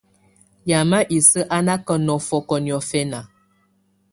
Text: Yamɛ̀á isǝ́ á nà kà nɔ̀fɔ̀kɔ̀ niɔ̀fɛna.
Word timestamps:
Yamɛ̀á 0.69 1.07
isǝ́ 1.17 1.49
á 1.55 1.57
nà 1.65 1.73
kà 1.87 1.95
nɔ̀fɔ̀kɔ̀ 2.05 2.57
niɔ̀fɛna. 2.65 3.19